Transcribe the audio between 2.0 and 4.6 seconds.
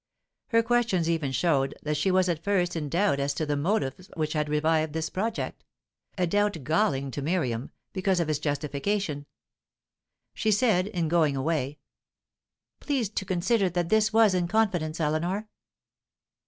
was at first in doubt as to the motives which had